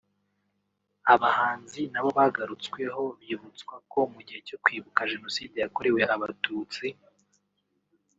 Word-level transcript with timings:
Abahanzi 1.13 1.81
nabo 1.91 2.09
bagarutsweho 2.17 3.03
bibutswa 3.21 3.75
ko 3.91 3.99
mu 4.13 4.19
gihe 4.27 4.39
cyo 4.47 4.57
kwibuka 4.63 5.09
Jenoside 5.11 5.55
yakorewe 5.63 6.01
Abatutsi 6.15 6.85